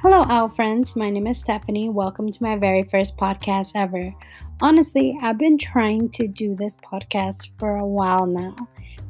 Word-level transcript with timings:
Hello, 0.00 0.24
Owl 0.28 0.50
friends. 0.50 0.94
My 0.94 1.10
name 1.10 1.26
is 1.26 1.40
Stephanie. 1.40 1.88
Welcome 1.88 2.30
to 2.30 2.40
my 2.40 2.54
very 2.54 2.84
first 2.84 3.16
podcast 3.16 3.72
ever. 3.74 4.14
Honestly, 4.60 5.18
I've 5.20 5.38
been 5.38 5.58
trying 5.58 6.08
to 6.10 6.28
do 6.28 6.54
this 6.54 6.76
podcast 6.76 7.48
for 7.58 7.78
a 7.78 7.84
while 7.84 8.24
now, 8.24 8.54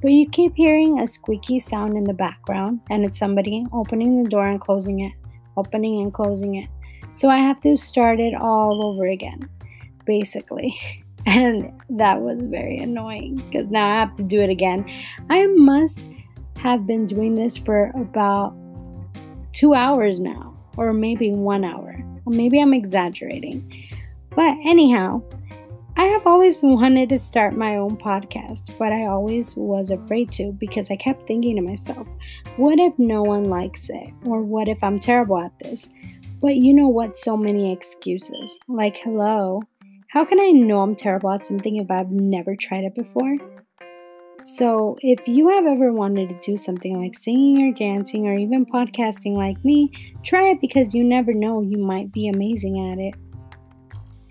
but 0.01 0.13
you 0.13 0.27
keep 0.31 0.57
hearing 0.57 0.99
a 0.99 1.07
squeaky 1.07 1.61
sound 1.61 1.99
in 1.99 2.05
the 2.05 2.15
background, 2.15 2.81
and 2.89 3.05
it's 3.05 3.19
somebody 3.19 3.67
opening 3.71 4.23
the 4.23 4.31
door 4.31 4.49
and 4.49 4.63
closing 4.63 5.01
it, 5.01 5.13
opening 5.59 6.01
and 6.01 6.15
closing 6.15 6.55
it. 6.55 6.71
So 7.13 7.29
I 7.29 7.37
have 7.37 7.61
to 7.61 7.77
start 7.77 8.19
it 8.19 8.33
all 8.35 8.87
over 8.87 9.07
again, 9.07 9.47
basically. 10.07 10.75
And 11.27 11.79
that 11.91 12.23
was 12.23 12.39
very 12.41 12.79
annoying 12.79 13.35
because 13.35 13.69
now 13.69 13.87
I 13.87 14.01
have 14.01 14.17
to 14.17 14.23
do 14.23 14.41
it 14.41 14.49
again. 14.49 14.87
I 15.29 15.45
must 15.49 16.07
have 16.57 16.87
been 16.87 17.05
doing 17.05 17.35
this 17.35 17.59
for 17.59 17.91
about 17.95 18.57
two 19.53 19.75
hours 19.75 20.21
now, 20.21 20.58
or 20.79 20.93
maybe 20.93 21.33
one 21.33 21.65
hour. 21.65 22.03
Maybe 22.27 22.61
I'm 22.61 22.73
exaggerating. 22.73 23.91
But 24.35 24.57
anyhow, 24.65 25.23
I 25.97 26.05
have 26.05 26.27
always 26.27 26.63
wanted 26.63 27.09
to 27.09 27.19
start 27.19 27.57
my 27.57 27.77
own 27.77 27.97
podcast, 27.97 28.79
but 28.79 28.93
I 28.93 29.07
always 29.07 29.57
was 29.57 29.91
afraid 29.91 30.31
to 30.33 30.53
because 30.53 30.91
I 30.93 30.97
kept 30.97 31.27
thinking 31.27 31.57
to 31.57 31.63
myself, 31.63 32.07
what 32.57 32.79
if 32.79 32.97
no 32.99 33.25
one 33.25 33.45
likes 33.45 33.91
it? 33.91 34.15
Or 34.25 34.43
what 34.43 34.69
if 34.69 34.83
I'm 34.85 35.01
terrible 35.01 35.39
at 35.39 35.59
this? 35.59 35.91
But 36.41 36.55
you 36.55 36.73
know 36.73 36.87
what? 36.87 37.17
So 37.17 37.37
many 37.37 37.73
excuses. 37.73 38.59
Like, 38.69 38.97
hello, 38.99 39.63
how 40.11 40.25
can 40.25 40.39
I 40.39 40.51
know 40.51 40.83
I'm 40.83 40.95
terrible 40.95 41.33
at 41.33 41.45
something 41.45 41.77
if 41.77 41.91
I've 41.91 42.13
never 42.13 42.55
tried 42.55 42.85
it 42.85 42.95
before? 42.95 43.37
So, 44.41 44.97
if 45.03 45.27
you 45.27 45.49
have 45.49 45.67
ever 45.67 45.93
wanted 45.93 46.29
to 46.29 46.39
do 46.41 46.57
something 46.57 47.03
like 47.03 47.19
singing 47.19 47.61
or 47.69 47.73
dancing 47.73 48.29
or 48.29 48.37
even 48.37 48.65
podcasting 48.65 49.35
like 49.35 49.65
me, 49.65 49.91
try 50.23 50.51
it 50.51 50.61
because 50.61 50.95
you 50.95 51.03
never 51.03 51.35
know, 51.35 51.61
you 51.61 51.77
might 51.77 52.13
be 52.13 52.29
amazing 52.29 52.93
at 52.93 53.01
it. 53.01 53.15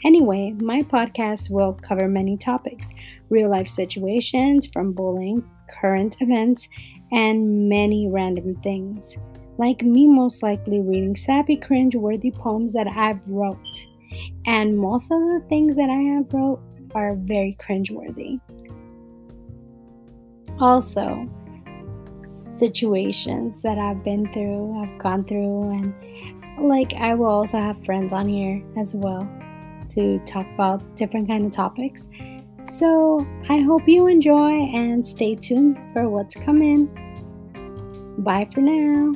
Anyway, 0.05 0.53
my 0.61 0.81
podcast 0.83 1.49
will 1.49 1.73
cover 1.73 2.07
many 2.07 2.37
topics 2.37 2.87
real 3.29 3.49
life 3.49 3.67
situations, 3.67 4.69
from 4.71 4.93
bullying, 4.93 5.43
current 5.69 6.15
events, 6.21 6.69
and 7.11 7.67
many 7.67 8.07
random 8.09 8.55
things. 8.63 9.17
Like 9.57 9.81
me, 9.81 10.07
most 10.07 10.41
likely 10.41 10.79
reading 10.79 11.17
sappy, 11.17 11.57
cringe 11.57 11.95
worthy 11.95 12.31
poems 12.31 12.71
that 12.71 12.87
I've 12.87 13.19
wrote. 13.27 13.87
And 14.45 14.77
most 14.77 15.11
of 15.11 15.19
the 15.19 15.43
things 15.49 15.75
that 15.75 15.89
I 15.89 16.15
have 16.15 16.31
wrote 16.31 16.61
are 16.95 17.15
very 17.15 17.57
cringeworthy 17.59 18.39
also 20.59 21.27
situations 22.57 23.61
that 23.61 23.77
I've 23.77 24.03
been 24.03 24.31
through, 24.33 24.81
I've 24.81 24.97
gone 24.99 25.23
through, 25.25 25.71
and 25.71 25.93
like 26.67 26.93
I 26.93 27.13
will 27.13 27.27
also 27.27 27.59
have 27.59 27.83
friends 27.85 28.13
on 28.13 28.27
here 28.27 28.63
as 28.77 28.95
well 28.95 29.29
to 29.89 30.19
talk 30.25 30.47
about 30.53 30.95
different 30.95 31.27
kind 31.27 31.45
of 31.45 31.51
topics. 31.51 32.07
So 32.59 33.25
I 33.49 33.59
hope 33.59 33.87
you 33.87 34.07
enjoy 34.07 34.51
and 34.73 35.07
stay 35.07 35.35
tuned 35.35 35.77
for 35.93 36.09
what's 36.09 36.33
coming. 36.33 36.87
Bye 38.17 38.49
for 38.53 38.61
now. 38.61 39.13